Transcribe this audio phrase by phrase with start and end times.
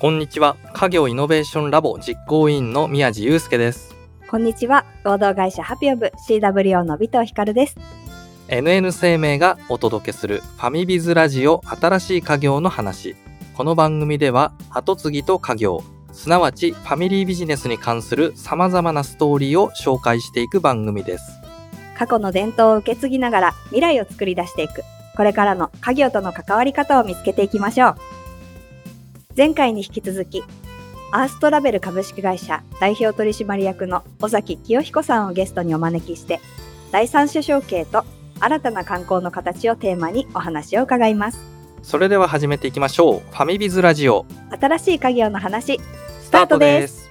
[0.00, 0.56] こんにちは。
[0.74, 3.96] 家業イノベーションラボ実行委員の宮地祐介です。
[4.30, 4.84] こんにちは。
[5.02, 7.76] 合同会社ハピオブ CWO の尾藤光です。
[8.46, 13.16] NN 生命がお届けするファミビズラジオ新しい家業の話。
[13.56, 21.24] この番組では後継ぎと家業、すなわちファミリービジネスに関する様々なストーリーを紹介していく番組です。
[21.96, 24.84] 過去の伝統を受け継ぎながら未来を作り出していく。
[25.16, 28.17] これからの家業との関わり方を見つけていきましょう。
[29.38, 30.42] 前回に引き続き、
[31.12, 36.40] アーストラベル株式会社代表取締役の尾崎清彦さんをゲストにお招きして、
[36.90, 38.02] 第三者承継と
[38.40, 41.38] 新たな観光の形をテーマにお話を伺います。
[41.84, 43.20] それでは始めていきましょう。
[43.20, 44.26] ファミビズラジオ、
[44.60, 45.78] 新しい家業の話、
[46.20, 47.06] スタートです。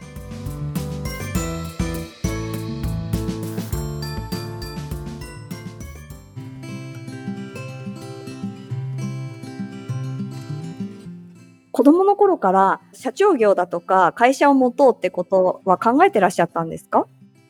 [11.77, 17.07] 子供の頃から社長業だとか会社を持とうってことは考えてらっしゃったんですか？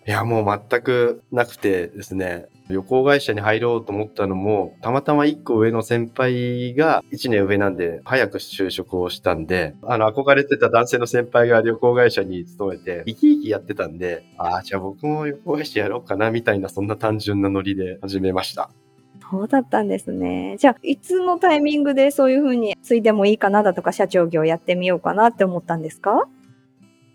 [0.07, 18.69] いや、もう全くなくてですね、旅行会社に入ろうと思ったのも、たまたま一個上の先輩が1年上なんで、早く就職をしたんで、あの、憧れてた男性の先輩が旅行会社に勤めて、生き生きやってたんで、ああ、じゃあ僕も旅行会社やろうかな、みたいな、そんな単純なノリで始めました。
[19.29, 20.55] そうだったんですね。
[20.59, 26.27] じゃあ、いつのタイミングでそういうふうについでもいいかなだとか社長業やってみようかなって思ったんですか？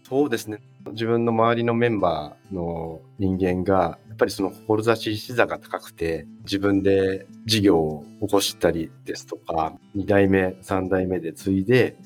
[0.02, 0.58] そうですね。
[0.90, 11.96] 自分の周りのメンバーの人間が、やっぱりその志し座が高くて、自分で事業を起こしたりですとか、2代目、3代目で継いで、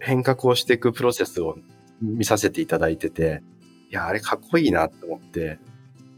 [0.00, 1.56] 変革をしていくプロセスを
[2.00, 3.42] 見させていただいてて、
[3.90, 5.58] いや、あれかっこいいなと思って、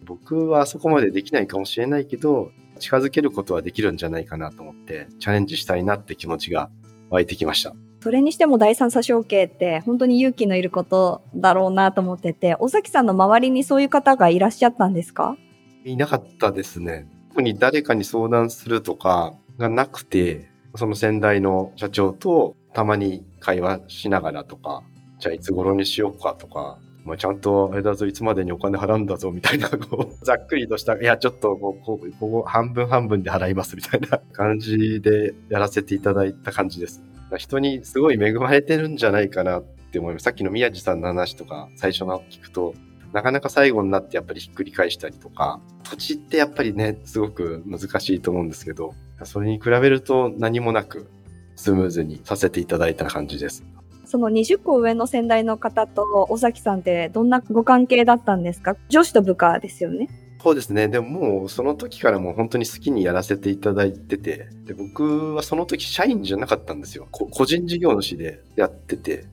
[0.04, 6.70] 僕はそこまでできないかもしれないけど、近づけることはできるんじゃないかなと思って、チャレンジしたいなって気持ちが
[7.10, 7.74] 湧いてきました。
[8.02, 15.36] それにしても第三者承継って本当に勇気のいることだろうなと思ってて、尾崎さんの周りにそういう方がいらっしゃったんですか？
[15.84, 17.08] いなかったですね。
[17.30, 24.82] 特に誰かに相談するとかがなくて、その先代の社長とたまに会話しながらとか、
[25.18, 37.02] じゃあいつ頃にしようかとか、まあ、ちゃんとあれだぞ、いつまでにお金払うんだぞ、みたいな、こう、 ざっくりとした、いや、ちょっとこう、こ、ここ半分半分で払います、みたいな感じでやらせていただいた感じです。
[37.36, 40.24] 人にすごい恵まれてるんじゃないかなって思います。
[40.24, 42.74] さっきの宮地さんの話とか、最初の聞くと、
[43.12, 48.94] なかなか最後になってやっぱりひっくり返したりとか、土地ってやっぱりね、すごく難しいと思うんですけど、
[49.24, 51.08] それに比べると何もなく
[51.56, 53.64] スムーズにさせていただいた感じです。
[54.14, 58.76] その20個上の先代の方と尾崎さんってどんなご関係だったんですか？
[58.88, 60.08] 上司と部下ですよね。
[60.40, 60.86] そうですね。
[60.86, 67.08] でももうその時からもう本当に好きにやらせていただいてて、で僕はその時社員じゃなかったんですよ。
[67.10, 69.24] 個人事業主でやってて、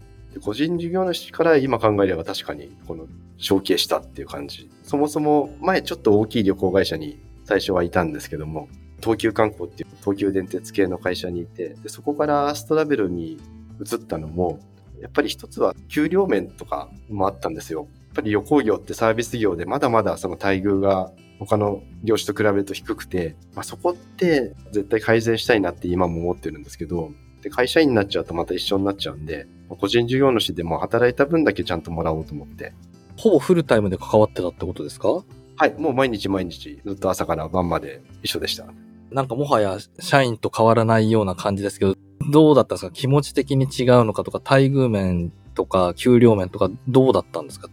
[0.43, 3.05] 個人事業主から今考えれば確かにこの
[3.37, 4.67] 承継したっていう感じ。
[4.81, 8.67] そもそも前ちょっと大きい旅行会社に最初はいたんですけども、
[8.99, 13.37] 東急観光っていう東急電鉄系の会社にいて、でそこからアストラベルに
[13.79, 14.59] 移ったのも、
[15.01, 17.81] やっぱり一つは給料面とかもあったんですよ。
[17.81, 32.73] やっぱり旅行業ってサービス業でまだまだその待遇が他の業種と比べると低くて、まあ、そこって絶対改善したいなって今も思ってるんですけど、で会社員になっちゃうとまた一緒になっちゃうんで、個人事業主でも働いた分だけちゃんともらおうと思って。
[33.17, 35.23] ほぼフルタイムで関わってたってことですか？
[35.55, 38.65] はい、もう毎日毎日ずっと朝から晩まで一緒でした。
[39.11, 41.95] なんかもはや社員と変わらないような感じですけど、
[42.31, 42.91] どうだったんですか？
[42.91, 47.67] 気持ち的に違うのかとか、待遇面とか、給料面とか、どうだったんですか？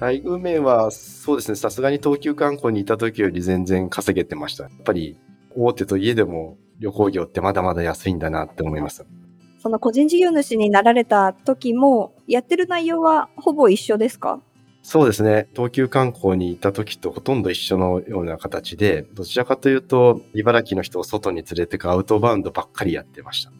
[0.00, 4.64] 待遇面はそうですね、さすがに東急観光にいた時より全然稼げてました。
[4.64, 5.16] やっぱり
[5.56, 9.06] 大手といえども旅行業ってまだまだ安いんだなって思います。
[9.62, 14.40] その個人事業主になられた時も、やってる内容はほぼ一緒ですか？
[14.84, 15.48] そうですね。
[15.54, 23.50] 東急観光にいた時とほとんど一緒のような形で、どちらかというと、茨城の人を外に連れてくアウトバウンドばっかりやってました。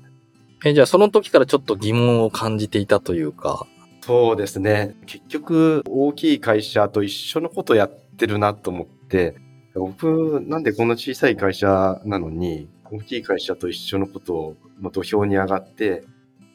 [0.67, 3.67] え、じゃあその時からちょっと疑問を感じていたというか、
[4.03, 4.97] そうですね。
[5.07, 9.35] 結局、大きい会社と一緒のことやってるなと思って、
[9.75, 16.05] 僕、なんでこんな小さい会社なのに、大きい会社と一緒のことの土俵に上がって、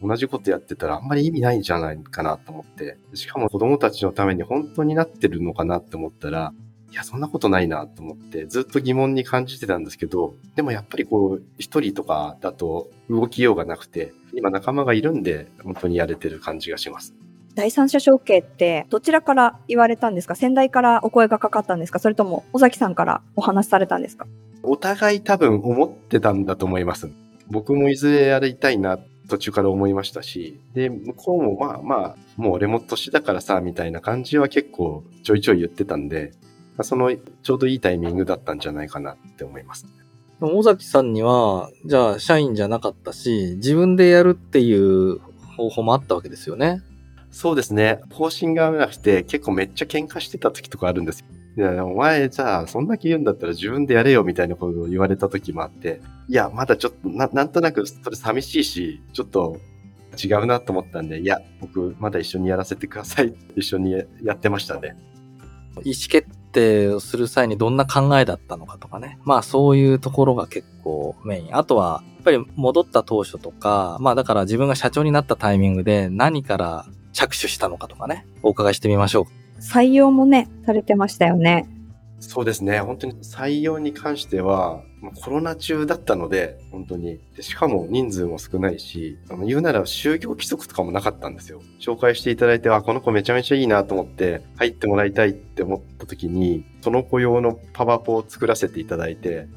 [0.02, 6.54] 同じことやってたらあんまり意味ないんじゃないかなと思って、しかも子供たちのために本当になってるのかなって思ったら、
[6.92, 17.14] いや、そんなことないなと思って、ずっと疑問に感じてたんですけど、でもやっぱりこう、一人とかだと動きようがなくて、今仲間がいるんで、本当にやれてる感じがします。
[17.56, 20.36] 第三者承継ってどちらから言われたんですか？
[20.36, 22.00] 先代からお声がかかったんですか？
[22.00, 24.28] それとも尾崎さんからお話しされたんですか？
[24.64, 27.10] お互い多分思ってたんだと思います。
[27.50, 36.34] 僕もいずれやりたいなっ途中から思いましたし、で、向こうもまあまあ、もう俺も年だからさ、みたいな感じは結構ちょいちょい言ってたんで、
[36.82, 39.86] そのちょうどいいタイミングだったんじゃないかなって思います。
[40.42, 45.20] 尾崎さんには、じゃあ社員じゃなかったし、自分でやるっていう
[45.58, 46.82] 方法もあったわけですよね。
[47.32, 48.00] そうですね。
[48.12, 51.26] 方針が合わなくて結構めっちゃ喧嘩してた時とかあるんですよ。
[51.58, 59.58] いや、お前じゃあ、そんだけ言うんだったら自分でやれよみたいなことを言われた時もあって、いや、まだちょっとな、なんとなくそれ寂しいし、ちょっと
[60.24, 63.34] 違うなと思ったんで、いや、僕まだ一緒にやらせてください。
[63.56, 64.96] 一緒にやってましたね。
[65.84, 69.18] 意思決定をする際にどんな考えだったのかとかね。
[69.24, 71.58] まあそういうところが結構メイン。
[71.58, 79.28] あとは、やっぱり戻った当初とか、まあだから自分が社長になったタイミングで何から着手したのかとかね、お伺いしてみましょ
[79.58, 79.62] う。
[79.62, 81.68] 採用もね、されてましたよね。
[82.20, 82.82] そうですね。
[82.82, 84.84] 本当に採用に関しては、
[85.22, 87.20] コロナ中だったので、本当に。
[87.36, 91.62] でしかも人数も少ないし、あの言うなら就業規則とかもなかったんですよ。
[91.80, 99.48] 紹介していただいて、あ、この子めちゃめちゃいいなと思って、入ってもらいたいって思った時に、その子用のパワポを作らせていただいて、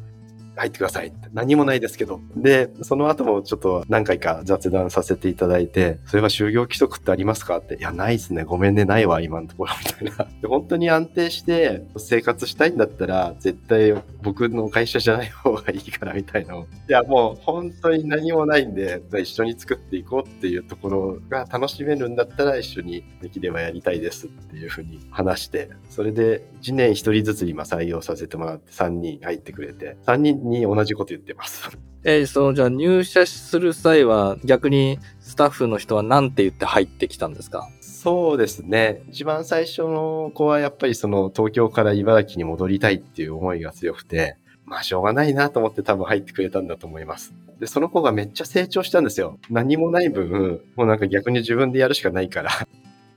[0.62, 1.12] 入ってください。
[1.32, 2.20] 何もないですけど。
[2.37, 7.59] で、その後もちょっと何回か雑談させていただいて、それは就業規則ってありますか？
[7.59, 8.44] って、いや、ないっすね。
[8.44, 10.31] ごめんね、ないわ、今のところ、みたいな。
[10.41, 13.93] で本当に安定して生活したいんだったら、絶対
[14.23, 16.55] 僕の会社じゃない方がいいから、みたいな。
[16.55, 31.70] いや、もう本当に何もないんで、一緒に作っていこうっていうところが楽しめるんだったら、一緒にできればやりたいですっていうふうに話して、それで1年1人ずつ今採用させてもらって3人入ってくれて、3人に同じこと言ってます。
[32.04, 37.69] えー、その、じゃあ入社する際は逆にスタッフの人は何て言って入ってきたんですか？
[37.81, 39.02] そうですね。
[39.08, 47.32] 一番最初の子はやっぱりその東京から茨城に戻りたいっていう思いが強くて、まあしょうがないなと思って多分入ってくれたんだと思います。
[47.60, 49.38] で、その子がめっちゃ成長したんですよ。
[49.50, 52.50] 何もない分、もうなんか逆に自分でやるしかないから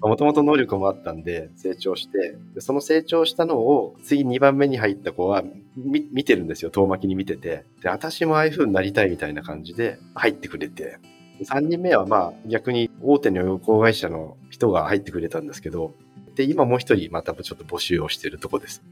[0.07, 5.43] もともと能力もあったんで成長してで、その成長したのを次2番目に入った子は
[5.75, 7.65] 見てるんですよ、遠巻きに見てて。
[7.81, 10.99] で、私もああいう風になりたいみたいな感じで入ってくれて。
[11.43, 15.93] 3人目はまあ逆に大手の旅行会社の人が入ってくれたんですけど、
[16.35, 18.83] で、今もう一人またちょっと募集をしてるとこです。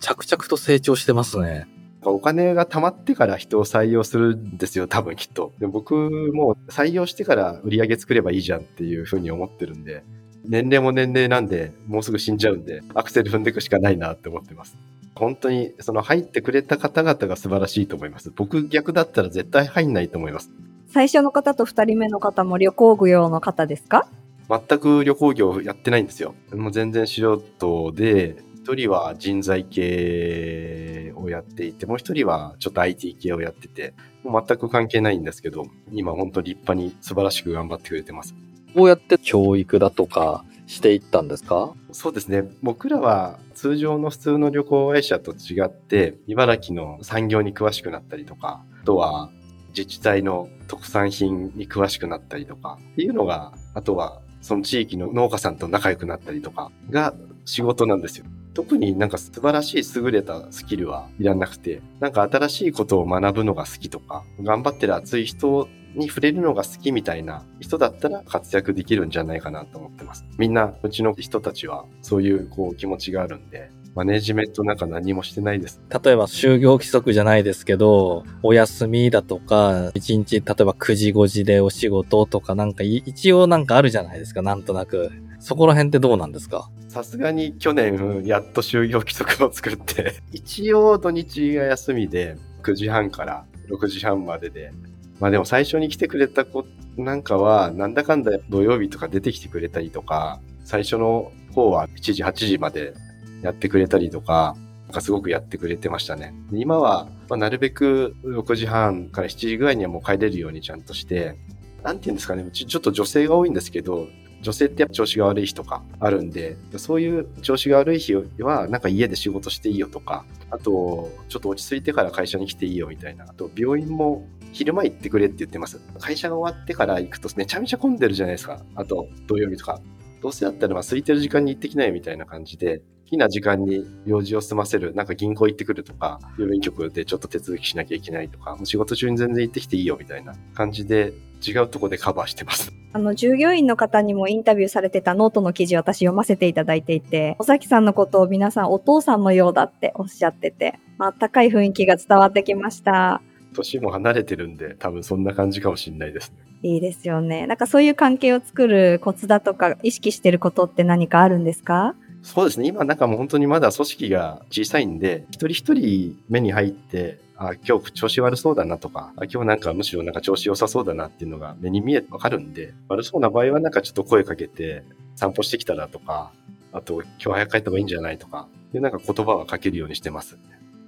[0.00, 1.66] 着々と成長してますね。
[2.02, 5.52] お金が貯まってから人を採用するんですよ、多分きっと。
[5.58, 5.94] で僕
[6.34, 10.04] も採用してから売り上げ作ればいいじゃんっていうふうに思ってるんで、
[10.48, 14.76] 年齢も年齢なんで、もうすぐ死んじゃうんで、アクセル踏んでいくしかないなって思ってます。
[15.14, 18.30] 本当に、その入ってくれた方々が素晴らしいと思います。
[18.30, 20.50] 僕逆だったら絶対入んないと思います。
[20.88, 24.08] 最初の方と二人目の方も旅行業の方ですか？
[24.48, 26.34] 全く旅行業やってないんですよ。
[26.54, 33.94] もう全然素人で、一人は人材系をやっていて、もう一人はちょっと IT 系をやってて、
[34.24, 38.34] もう全く関係ないんですけど、今本当立派に素晴らしく頑張ってくれてます。
[38.76, 41.72] どうやって教育だとかしていったんですか？
[41.92, 42.44] そうですね。
[42.62, 49.30] 僕らは通常の普通の旅行会社と違って、茨城の産業に詳しくなったりとか、あとは
[49.68, 57.14] 自治体の特産品に詳しくなったりとかっていうのが、あとはその地域の農家さんと仲良くなったりとかが
[57.46, 58.26] 仕事なんですよ。
[58.52, 65.66] 特になんか素晴らしい優れたスキルはいらなくて、なんか新しいことを学ぶのが好きとか、頑張ってる熱い人
[65.96, 70.24] に触れるのが好きみたいな人だったら活躍できるんじゃないかなと思ってます。
[70.38, 75.80] みんな、うちの人たちはそういうこう気持ちがあるんで、マネジメントなんか何もしてないです。
[75.88, 85.10] 例えば就業規則じゃないですけど、お休みだとか、1日例えば9時5時でお仕事とかなんか一応なんかあるじゃないですか、なんとなく。
[85.38, 86.70] そこら辺ってどうなんですか？
[86.88, 94.72] さすがに去年やっと就業規則を作って一応土日が休みで9時半から6時半までで
[95.20, 102.94] まあでも最初に来てくれた子なんかは、なんだかんだ土曜日とか出てきてくれたりとか、最初の方は7時、8時まで
[103.42, 104.56] やってくれたりとか、
[104.86, 106.34] なんかすごくやってくれてましたね。
[106.52, 111.36] 今は、まあ、なるべく6時半から7時ぐらいにはもう帰れるようにちゃんとして、
[111.82, 114.08] なんて言うんですかね、うちちょっと女性が多いんですけど、
[114.42, 123.24] 女性ってやっぱ調子が悪い日とかあるんで、そういう調子が悪い日は、なんか家で仕事していいよとか、あと、ちょっと落ち着いてから会社に来ていいよみたいな。
[123.24, 125.78] あと、病院も昼間行ってくれって言ってます。
[125.98, 128.62] 会社が終わってから行くとめちゃめちゃ混んでるじゃないですか。
[128.74, 129.80] あと、土曜日とか。
[130.22, 141.12] どうせだったらまあ空いてる時間に行ってきないみたいな感じで、好きな時間に用事を済ませる、なんか銀行行ってくるとか、郵便局でちょっと手続きしなきゃいけないとか、もう仕事中に全然行ってきていいよみたいな感じで、
[141.46, 142.72] 違うとこでカバーしてます。
[142.94, 153.20] あの、従業員の方にもインタビューされてたノートの記事私読ませていただいていて、尾崎さんのことを皆さんお父さんのようだっておっしゃってて、あったかい雰囲気が伝わってきました。
[153.56, 156.36] 年も離れてるんで、多分そんな感じかもしれないですね。
[156.62, 157.46] いいですよね。
[157.46, 161.94] なんかそういう関係を作るコツだとか、意識してることって何かあるんですか？
[162.22, 162.66] そうですね。
[162.66, 174.82] 今なんかもう本当にまだ組織が小さいんで、一人一人目に入って、あ、今日調子悪そうだなとか、あ今日なんかむしろなんか調子良さそうだなっていうのが目に見えてわかるんで、悪そうな場合はなんかちょっと声かけて
[175.14, 176.32] 散歩してきたらとか、
[176.72, 180.38] あと今日早く帰った方がいいんじゃないとか、いうなんか言葉はかけるようにしてます。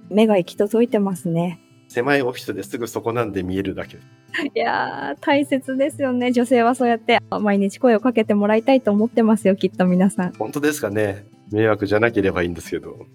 [0.09, 1.59] 目が行き届いてますね。
[1.89, 3.97] 狭いオフィスですぐそこなんで見えるだけ。
[3.97, 3.99] い
[4.53, 6.31] やー、大切ですよね。
[6.31, 10.33] 女性はそうやって毎日声をかけてもらいたいと思ってますよ、きっと皆さん。
[10.33, 11.25] 本当ですかね。
[11.51, 13.07] 迷惑じゃなければいいんですけど。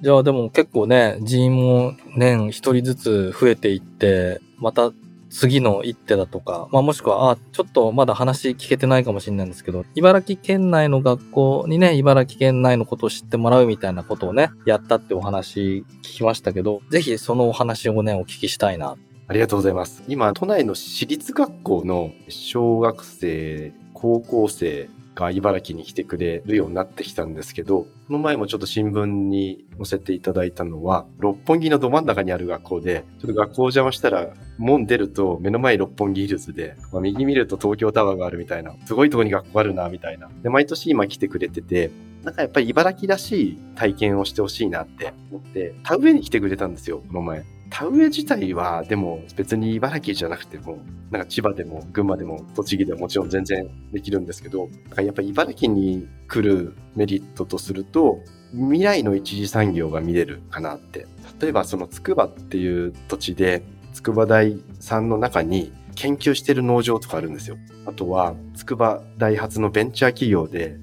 [0.00, 4.92] じゃあでも結構ね、人員も年一人ずつ増えていって、また
[5.36, 18.96] 次の一手だとか、まあもしくは、あ、ちょっとまだ話聞けてないかもしれないんですけど、茨城県内の学校にね、茨城県内のことを知ってもらうみたいなことをね、やったってお話聞きましたけど、ぜひそのお話をね、お聞きしたいな。
[19.28, 20.02] ありがとうございます。
[20.08, 40.28] 今、都内の私立学校の小学生、高校生、が茨城に来てくれるようになってきたんですけど、この前もちょっと新聞に載せていただいたのは、六本木のど真ん中にある学校で、ちょっと学校お邪魔したら、門出ると目の前六本木ヒルズで、まあ、右見ると東京タワーがあるみたいな、すごいとこに学校あるな、みたいな。
[40.42, 41.90] で、毎年今来てくれてて、
[42.22, 47.44] なんかやっぱり茨城らしい体験をしてほしいなって思って、田植えに来てくれたんですよ、この前。
[47.70, 50.78] 田植え自体は、でも別に茨城じゃなくても、
[51.10, 58.20] なんか千葉でも群馬でも栃木でももちろん全然できるんですけど、やっぱり茨城に来るメリットとすると、
[58.52, 61.06] 未来の一次産業が見れるかなって。
[61.40, 67.56] 例えばその筑波っていう土地で、筑波大さんの中に研究してる農場とかあるんですよ。
[67.86, 70.78] あとは、筑波大発のベンチャー企業で、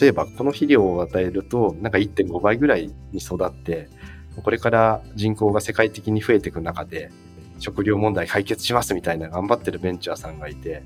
[0.00, 3.88] 例えばこの肥料を与えると、なんか1.5倍ぐらいに育って、
[4.42, 7.10] これから人口が世界的に増えていく中で、
[7.58, 10.82] 食料問題解決しますみたいな頑張ってるベンチャーさんがいて、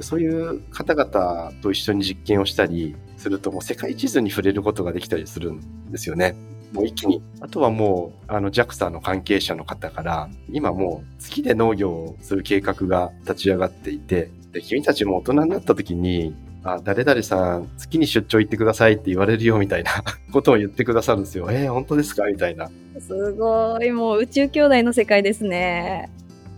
[0.00, 6.36] そういう方々と一緒に実験をしたりすると、もう世界地図に触れることができたりするんですよね。
[6.72, 7.22] もう一気に。
[7.40, 19.90] あとはもう、あの JAXA の関係者の方から、今もう月で農業をする計画が立ち上がっていて、で君たちも大人になった時に、あ、誰々さん、月に出張行ってくださいって言われるよみたいな
[20.32, 21.48] ことを言ってくださるんですよ。
[21.50, 22.26] えー、本当ですか？
[22.26, 22.70] みたいな。
[22.98, 26.10] すごい、もう宇宙兄弟の世界ですね。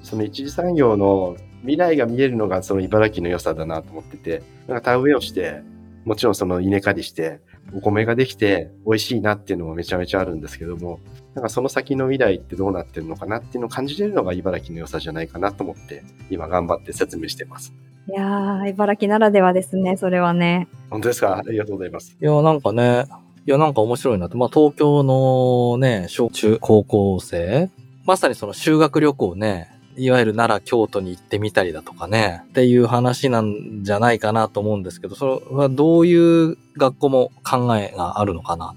[0.03, 5.63] その一次産業の未来が見えるのがその茨城の良さだなと思ってて、なんか田植えをして、
[6.05, 7.39] もちろんその稲刈りして、
[7.73, 10.99] お米ができて美味しいなっていうのもめちゃめちゃあるんですけども、
[11.35, 17.73] なんかその先の未来ってどうなってるのかなっていうのを感じれるのが茨城の良さじゃないかなと思って、今頑張って説明してます。
[18.09, 20.69] いやー、茨城ならではですね、それはね。
[20.91, 21.39] 本当ですか？
[21.39, 22.17] ありがとうございます。
[22.21, 23.07] いや、なんかね、
[23.47, 24.37] いや、なんか面白いなと。
[24.37, 27.71] まあ、東京のね、小中高校生、
[28.05, 38.75] まさにその修学旅行ね、いわゆる奈良、京都に行ってみたりだとかね、っていう話なんじゃないかなと思うんですけど、それはどういう学校も考えがあるのかな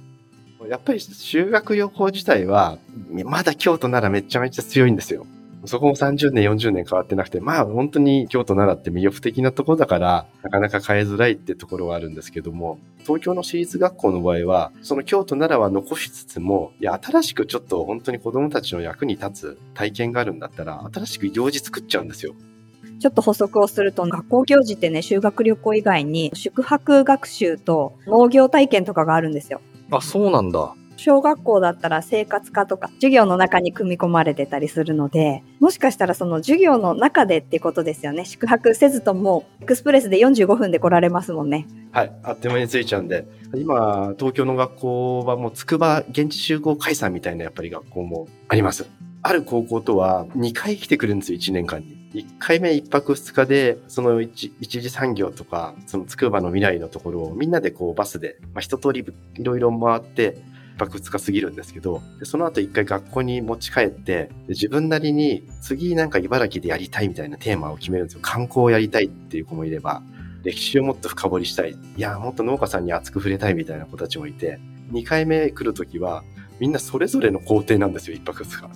[0.70, 2.78] やっぱり修学旅行自体は、
[3.26, 5.26] まだ京都ならめちゃめちゃ強いんですよ。
[5.68, 22.36] そこも30年、40年変わってなくて、まあ本当に京都、奈良って魅力的なところだから、なかなか変えづらいってところはあるんですけども、東京の私立学校の場合は、その京都、奈良は残しつつも、いや、新しくちょっと本当に子供たちの役に立つ体験があるんだったら、新しく行事作っちゃうんですよ。
[23.00, 29.62] ちょっと補足をすると、学校行事ってね、修学旅行以外に宿泊学習と農業体験とかがあるんですよ。
[29.92, 30.74] あ、そうなんだ。
[30.98, 38.26] 小学校だったら生活科とか授業の中に組み込まれてたりするので、もしかしたらその授業の中でってことですよね。
[38.26, 41.68] 宿泊せずともエクスプレスで45分で来られますもんね。
[41.92, 42.14] はい。
[42.24, 43.28] あっという間に着いちゃうんで。
[43.54, 48.86] 今、東京の学校はもう筑波現地集合解散みたいなやっぱり学校もあります。
[49.22, 52.05] ある高校とは2回来てくるんですよ、1年間に。
[52.16, 59.06] 1回目1泊2日で、その一次産業とか、その筑波の未来のところをみんなでこうバスで、まあ、一通り
[59.36, 60.38] いろいろ回って、
[60.78, 68.20] 1泊2日過ぎるんですけど、でその後一回学校に持ち帰って、自分なりに次なんか茨城でやりたいみたいなテーマを決めるんですよ。
[68.22, 70.02] 観光をやりたいっていう子もいれば、
[70.44, 71.72] 歴史をもっと深掘りしたい。
[71.72, 74.60] いや、もっと農家さんに熱く触れたいみたいな子たちもいて、
[74.92, 76.24] 2回目来るときは、
[76.60, 78.70] みんなそれぞれの工程なんですよ、一泊二日。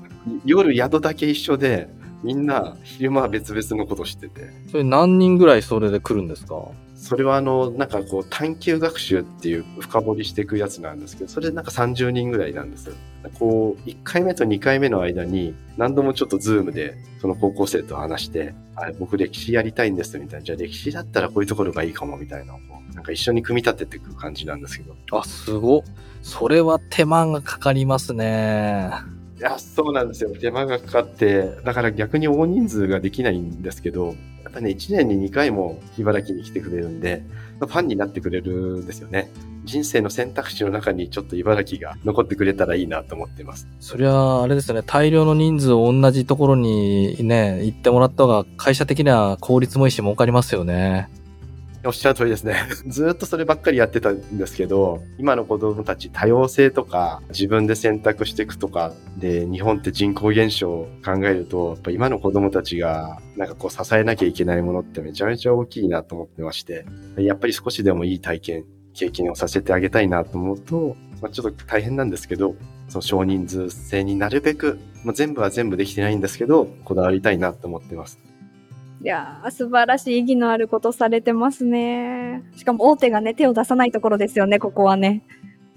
[0.45, 1.89] 夜宿だけ一緒で、
[2.23, 4.51] みんな昼間は別々のことしてて。
[4.71, 6.55] それ何人ぐらいそれで来るんですか？
[6.95, 12.91] それはあの、なんかこう探究学習っていう深掘りしていくやつなんですけど、それなんか30人ぐらいなんです。
[13.39, 22.53] こう、1回目と2回目の間に何度もちょっとズームでその高校生と話して、あ僕歴史やりたいんですみたいな、じゃあ歴史だったらこういうところがいいかもみたいな
[22.93, 24.93] なんか一緒に組み立てていく感じなんですけど。
[25.17, 25.85] あ、すご。
[26.21, 28.91] それは手間がかかりますね。
[29.39, 30.31] いや、そうなんですよ。
[30.35, 37.23] 手間がかかって、だから逆に大人数ができないんですけど、やっぱね、1年に2回も茨城に来てくれるんで、
[37.59, 39.31] ファンになってくれるんですよね。
[39.63, 43.67] 人生の選択肢の中にちょっと茨城が残ってくれたらいいなと思ってます。
[43.79, 51.09] そりゃ、あれですよね、大量の人数を同じところにね、行ってもらった方が会社的には効率もいいし儲かりますよね。
[51.85, 52.55] おっしゃる通りですね。
[52.87, 66.85] ずっとそればっかりやってたんですけど、今の子供たち多様性とか自分で選択していくとかで、日本って人口減少を考えると、やっぱ今の子供たちがなんかこう支えなきゃいけないものってめちゃめちゃ大きいなと思ってまして、
[67.17, 72.55] やっぱり少しでもいい体験、経験をさせてあげたいなと思うと、まあ、ちょっと大変なんですけど、
[72.89, 78.19] その少人数制になるべく、まあ、全部は全部できてないんですけど、こだわりたいなと思ってます。
[79.01, 82.43] いやー、素晴らしい意義のあることされてますね。
[82.57, 85.23] しかも大手がね、手を出さないところですよね、ここはね。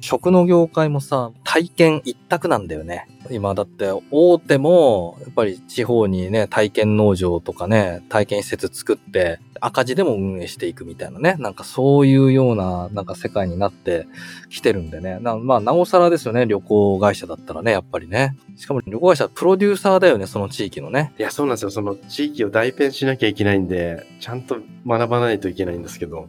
[0.03, 3.07] 食の業界もさ、体験一択なんだよね。
[3.31, 11.37] 今だって大手も、やっぱり地方にね、体験農場とかね、体験施設作って赤字でも運営していくみたいなね。
[11.39, 14.09] なんかそういうような、なんか世界になって
[14.51, 15.19] きてるんでね。
[15.21, 18.37] なまあ、なおさらですよね、旅行会社だったらね、やっぱりね。
[18.57, 21.13] しかも旅行会社はプロデューサーだよね、その地域のね。
[21.17, 21.71] いや、そうなんですよ。
[21.71, 26.29] その地域を代弁しなきゃいけないんで、ちゃんと学ばないといけないんですけど。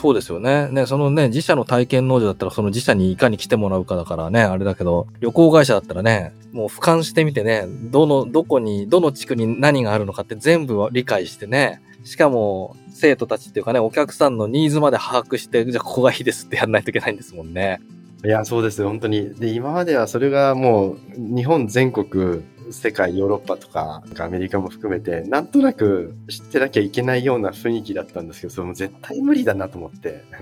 [0.00, 0.68] そうですよね。
[0.70, 17.82] ね、そのね、自社の体験農場だったらその自社にいかに来てもらうかだからね、あれだけど、旅行会社だったらね、もう俯瞰してみてね、どの、どこに、どの地区に何があるのかって全部理解してね、しかも、生徒たちっていうかね、お客さんのニーズまで把握して、じゃあここがいいですってやんないといけないんですもんね。
[18.24, 19.34] いや、そうですよ、本当に。
[19.34, 22.42] で、今まではそれがもう、日本全国、
[22.72, 30.24] 世界、ヨーロッパとか、アメリカも含めて、なんとなく知ってなきゃいけないような雰囲気だったんですけど、それも絶対無理だなと思って。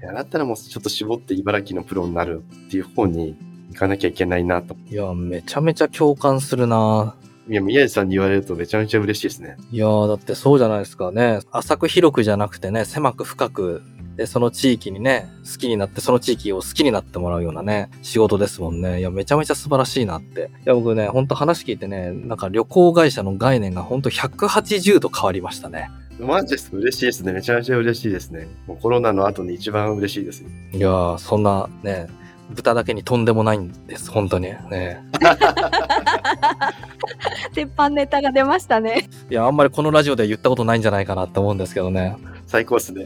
[0.00, 3.36] だったらもうちょっと絞って茨城のプロになるっていう方に
[3.70, 4.76] 行かなきゃいけないなと。
[4.90, 7.14] いや、めちゃめちゃ共感するな
[7.48, 9.56] いや、宮地さんに言われるとめちゃめちゃ嬉しいですね。
[9.70, 11.40] いやー、だってそうじゃないですかね。
[11.50, 13.82] 浅く広くじゃなくてね、狭く深く、
[14.16, 19.00] で、その地域にね、好きになって、その地域を好きになってもらうようなね、仕事ですもんね。
[19.00, 20.50] いや、めちゃめちゃ素晴らしいなって。
[20.64, 25.90] いや、僕ね、ほんと話聞いてね、なんか旅行会社の概念がほんと180度変わりましたね。
[26.18, 26.70] マジです。
[26.74, 27.32] 嬉しいですね。
[27.32, 28.48] めちゃめちゃ嬉しいですね。
[28.66, 30.44] もうコロナの後に一番嬉しいです。
[30.72, 32.08] いやー、そんなね、
[32.50, 34.46] 豚だけにとんでもないんです、本当に。
[34.70, 35.02] ね。
[37.52, 39.08] 鉄板ネタが出ましたね。
[39.30, 42.16] いや、あんまりこのラジオで言ったことないんじゃないかなって思うんですけどね。
[42.46, 43.04] 最高ですね。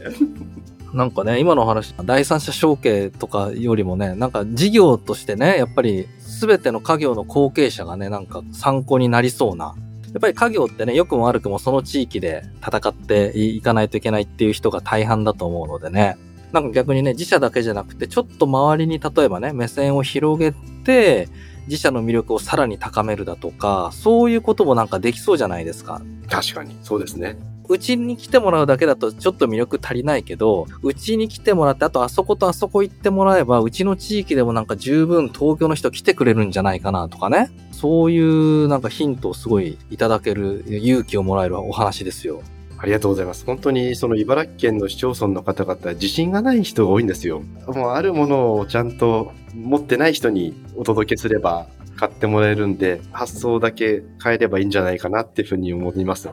[0.93, 6.07] なんかね、今の話、第三者承継とかよりもね、なんか事業としてね、やっぱり
[6.41, 9.75] 全ての家業の後継者がね、なんか参考になりそうな。
[10.13, 16.17] やっぱり家業ってね、良くも悪くもその地域で戦っていかないといけないっていう人が大半だと思うのでね。
[16.51, 20.51] なんか逆にね、自社だけじゃなくて、ちょっと周りに例えばね、目線を広げ
[20.83, 21.29] て、
[21.67, 26.01] 自社の魅力をさらに高めるだとか、そういうこともなんかできそうじゃないですか。
[26.29, 26.75] 確かに。
[26.83, 27.37] そうですね。
[27.71, 37.49] うちに来てもらうだけだとちょっと魅力足りないけど、うちに来てもらって、あとあそことあそこ行ってもらえば、うちの地域でもなんか十分東京の人来てくれるんじゃないかなとかね。
[37.71, 42.41] そういうなんかヒントをすごいいただける勇気をもらえるお話ですよ。
[42.77, 43.45] ありがとうございます。
[43.45, 47.41] 本当にその茨城県の市町村の方々、自信がない人が多いんですよ。
[47.67, 56.29] もうあるものをちゃんと持ってない人にお届けすれば買ってもらえるんで、発想だけ変えればいいんじゃないかなっていうふうに思います。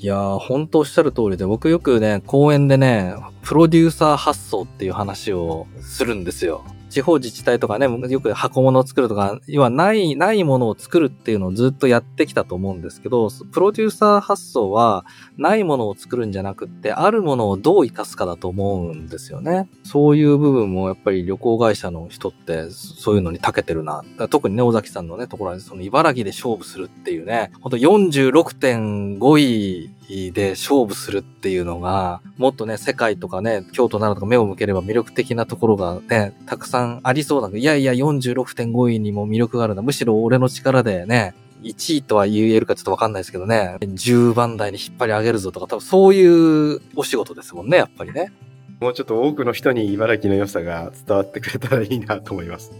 [0.00, 6.64] いやー、ほんとおっしゃる通りで、僕よくね、公演でね、プロデューサー発想っていう話をするんですよ。
[6.88, 15.04] 地方自治体とかね、よく箱物を作るとか、要はない、ないものを作るっていうのをずっとやってきたと思うんですけど、プロデューサー発想は、
[15.36, 19.68] ないものを作るんじゃなくって、あるものをどう活かすかだと思うんですよね。
[19.84, 24.04] そういう部分もやっぱり旅行会社の人って、そういうのに長けてるな。
[24.30, 39.82] 特にね、尾崎さんのね、ところは、その茨城で勝負するっていうね、ほんと46.5位で勝負するっていうのが、もっとね、世界とかね、京都などとか目を向ければ魅力的なところがね、たくさんありそうだけど、いやいや46.5位にも魅力があるな。
[39.82, 48.32] むしろ俺の力でね、1位とは言えるかちょっとわかんないですけどね、10番台に引っ張り上げるぞとか、多分そういうお仕事ですもんね、やっぱりね。
[48.80, 52.72] もうちょっと多くの人に茨城の良さが伝わってくれたらいいなと思います。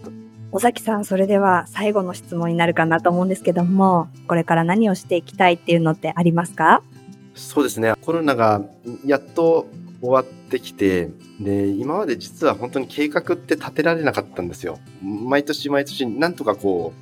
[0.52, 6.82] 尾崎さん、それでは最後の質問になるかなと思うんですけども、これから何をしていきたいっていうのってありますか
[7.38, 7.94] そうですね。
[8.03, 8.62] コロナが
[9.07, 9.68] やっと
[10.01, 14.79] 終わってきて、で、今まで実は本当に計画って立てられなかったんですよ。
[15.03, 16.92] 毎年毎年なんとかこ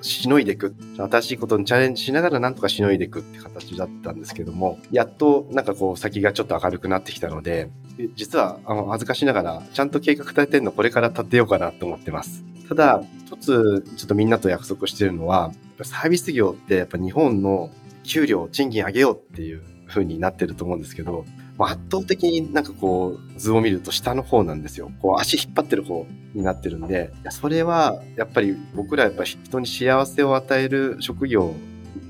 [0.00, 0.74] う、しのいでいく。
[0.96, 7.70] 新しいことにチャレンジしながらなんとかしのいでいくって形だったんですけども、やっとなんかこう先がちょっと明るくなってきたので、
[8.16, 12.42] 実はあの恥ずかしながらちゃんと計画立ててるのこれから立てようかなと思ってます。
[12.68, 15.52] ただ、一つちょっとみんなと約束してるのは、
[15.82, 17.70] サービス業ってやっぱ日本の
[18.02, 21.24] 給料、賃金上げようっていう風になってると思うんですけど、
[21.58, 24.90] 圧倒的になんかこう図を見ると下の方なんですよ。
[25.00, 31.54] こう足引っ張ってる方になってるんで、それはやっぱり僕らやっぱ人に幸せを与える職業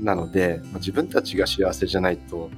[0.00, 2.50] なので、自分たちが幸せじゃないと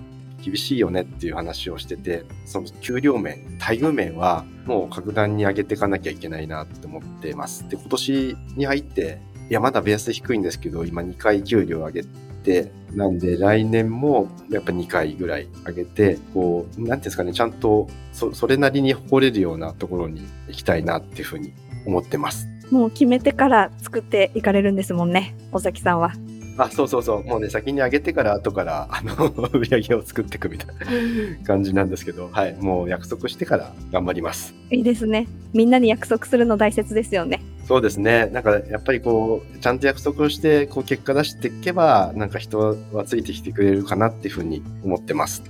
[0.44, 7.66] 厳しいよねっていう話をしてて、その給料面、待遇面はもう格段に上げていかなきゃいけないなって思ってます。
[7.68, 12.02] で、今年に入って、いや、まだベース低いんですけど、今2回給料上げ
[12.44, 21.52] て、なんで来年もやっぱ2回ぐらい上げて、こう、なんていうんですかね、ちゃんとそそれなりに誇れるようなところに行きたいなっていうふうに
[21.86, 22.46] 思ってます。
[22.70, 26.12] もう決めてから作っていかれるんですもんね、尾崎さんは。
[26.56, 27.24] あ、そうそうそう。
[27.24, 32.56] もうね、先に上げてから後から、あの、 売り上げを作っていくみたいな感じなんですけど、はい。
[32.60, 34.54] もう約束してから頑張ります。
[34.70, 35.26] いいですね。
[35.52, 37.40] みんなに約束するの大切ですよね。
[37.66, 38.26] そうですね。
[38.26, 45.42] なんか、やっぱりこう、ちゃんと約束をして、こう、結果出していけば、なんか人はついてきてくれるかなっていうふうに思ってます。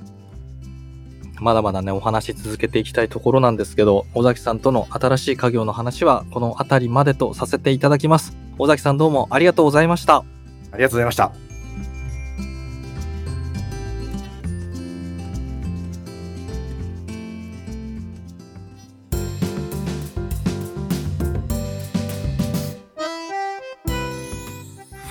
[1.41, 8.37] まだまだね、お話し続けていきたいところなんですけど、尾崎さんとの新しい家業の話は、この辺りまでとさせていただきます。
[8.59, 10.19] 尾崎さんどうもありがとうございました。
[10.19, 11.44] ありがとうございました。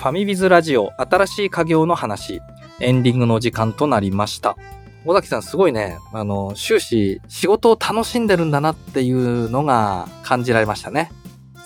[0.04, 2.42] ファミビズラジオ新しい家業の話、
[2.78, 4.54] エンディングの時間となりました。
[5.06, 11.10] 尾崎さんすごいね、あの、終始仕事を楽しんでるんだなっていうのが感じられましたね。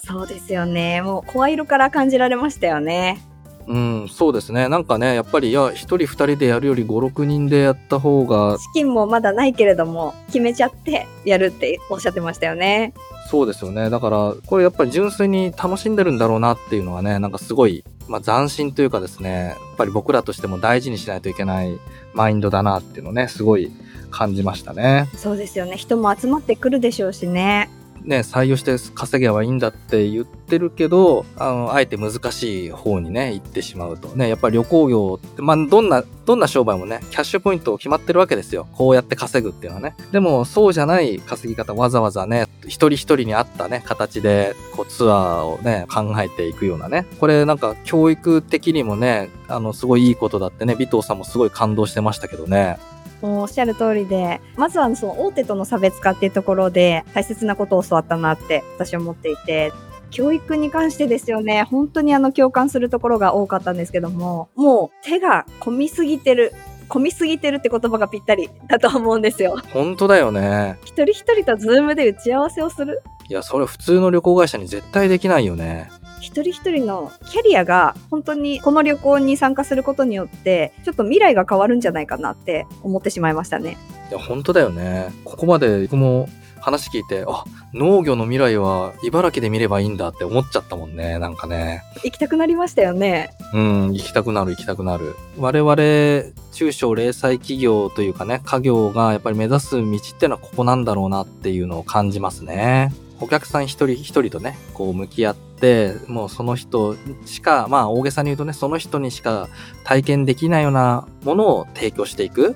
[0.07, 1.03] そうですよね。
[1.03, 3.21] もう声色から感じられましたよね。
[3.69, 4.69] うん、そうですね。
[4.69, 8.57] なんかね、やっぱり、いや、一人二人でやるより五六人でやった方が。
[8.59, 12.95] 資金もまだないけれども、決めちゃってやるっておっしゃってましたよね。
[13.31, 13.91] そうですよね。
[13.91, 21.79] だから、これやっぱり純粋に楽しんでるんだろうなっていうのはね、なんかすごい、まあ斬新というかですね、やっぱり僕らとしても大事にしないといけない
[22.15, 23.71] マインドだなっていうのをね、すごい
[24.11, 25.11] 感じましたね。
[25.15, 25.77] そうですよね。
[25.77, 27.69] 人も集まってくるでしょうしね。
[28.05, 34.09] ね、採用して稼げばいいんだって言ってるけど、あの、あえて難しい方にね、行ってしまうと。
[34.09, 38.67] ね、やっぱり旅行業って、まあ、どんな、どんな商売もね、キャッシュポイント決まってるわけですよ。
[38.73, 39.95] こうやって稼ぐっていうのはね。
[40.13, 47.07] でも、そうじゃない稼ぎ方、わざわざね、一人一人に合ったね、形で、こう、ツアーをね、考えていくようなね。
[47.21, 52.79] これなんか、教育的にもね、あの、すごいいいことだってね、尾藤さんもすごい感動してましたけどね。
[53.23, 59.73] おっしゃる通りで、まずはその大手との差別化っていうところで大切なことを教わったなって私は思っていて、
[60.11, 66.53] 教育に関してですよね、本当にあの共感するところが多かったんですけども、もう手が込みすぎてる。
[66.89, 69.61] 込みすぎてるって言葉がぴったりだと思うんですよ。
[69.73, 70.79] 本当だよね。
[70.85, 73.03] 一人一人とズームで打ち合わせをする？
[73.29, 75.91] いや、それ普通の旅行会社に絶対できないよね。
[76.21, 83.77] 一人一人のキャリアが本当にこの旅行に参加することによってちょっと未来が変わるんじゃないかなって思ってしまいましたね。
[84.11, 85.13] いや本当だよね。
[85.25, 86.29] ここまで僕も
[86.61, 87.45] 話聞いて、あ、
[87.75, 91.83] 農業の未来は茨城で見ればいいんだって思っちゃったもんね、なんかね。
[92.05, 93.31] 行きたくなりましたよね。
[93.55, 95.17] うん、行きたくなる、行きたくなる。
[95.39, 102.93] 我々、中小零細企業というかね、家業がやっぱり目指す道っていうのはここなんだろうなっていうのを感じますね。
[103.21, 109.49] お客さん一人一人とね、こう向き合って、もうその人しか、まあ大げさに言うとね、その人にしか
[109.85, 112.49] 体験できないようなものを提供していく。
[112.49, 112.55] うん。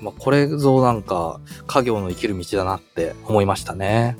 [0.00, 4.16] まあこれぞなんか家業の生きる道だなって思いましたね。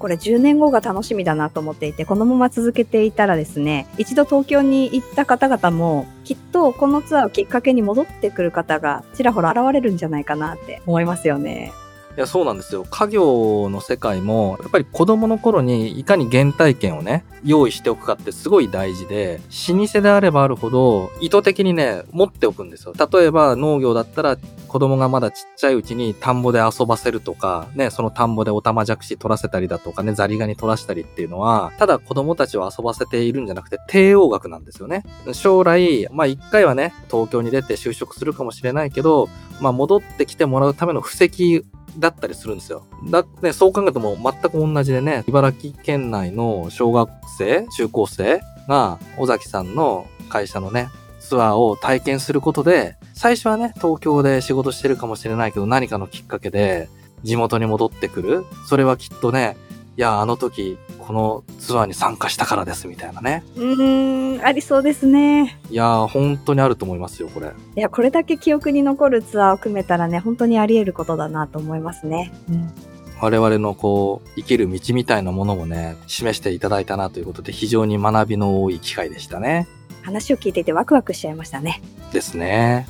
[0.00, 11.72] これ10年後が楽しみだなと思っていて、このまま続けていたらですね、一度東京に行った方々も、きっとこのツアーをきっかけに戻ってくる方がちらほら現れるんじゃないかなって思いますよね。
[12.20, 12.84] いや、そうなんですよ。
[12.90, 22.92] 家業の世界も、やっぱり子供の頃にいかに原体験をね、用意しておくかってすごい大事で、老舗であればあるほど、意図的にね、持っておくんですよ。
[23.10, 24.36] 例えば農業だったら、
[24.68, 35.04] 子供がまだちっちゃいうちに田んぼで遊ばせるとか、ね、その田んぼでおたまじゃくし取らせたりだとかね、ザリガニ取らせたりっていうのは、ただ子供たちを遊ばせているんじゃなくて、帝王学なんですよね。
[35.32, 39.30] 将来、まあ一回はね、東京に出て就職するかもしれないけど、
[39.60, 41.64] まあ戻ってきてもらうための布石
[41.98, 42.84] だったりするんですよ。
[43.10, 50.88] だね、そう考えても全く同じでね、茨城県内の小学生、中高生が尾崎さんの会社のね、
[51.20, 56.88] ツアーを体験することで、最初はね、東京で仕事してるかもしれないけど、何かのきっかけで
[57.22, 58.44] 地元に戻ってくる。
[58.66, 59.56] それはきっとね、
[60.00, 63.44] や、あの時、このツアーに参加したからですみたいなね。
[63.56, 65.58] うーん、ありそうですね。
[65.70, 67.48] いやー、本当にあると思いますよ、これ。
[67.48, 72.32] いや、これだけ記憶に残るツアーを組めたらね、本当にあり得ることだなと思いますね。
[72.48, 72.72] うん。
[73.20, 79.68] 我々のこう、生きる道みたいなものもね、示していただいたなということで、非常に学びの多い機会でしたね。
[80.02, 81.82] 話を聞いていてワクワクしちゃいましたね。
[82.12, 82.86] ですね。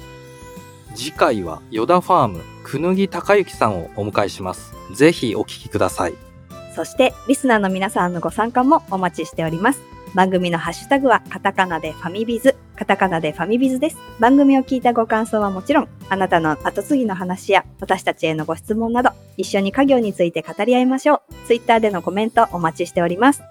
[0.94, 4.72] 次回は、ヨダファーム、くぬぎたかゆきさんをお迎えします。
[4.94, 6.29] ぜひお聞きください。
[6.74, 9.80] そして、リスナーの皆さんのご参加もお待ちしております。
[10.14, 13.98] 番組のハッシュタグはカタカナでファミビズ、カタカナでファミビズです。
[14.18, 21.20] 番組を聞いたご感想はもちろん、あなたの後継ぎの話や私たちへのご質問など、一緒に家業について語り合いましょう。
[21.46, 23.42] ツイッターでのコメントお待ちしております。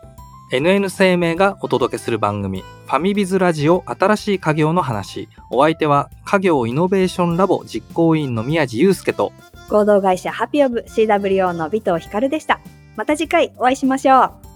[0.52, 5.30] NN 生命がお届けする番組、ファミビズラジオ新しい家業の話。
[5.52, 9.32] お相手は、家業イノベーションラボ実行委員の宮地祐介と、
[9.70, 12.60] 合同会社ハピオブ CWO の尾藤光でした。
[13.00, 14.49] また次回お会いしましょう。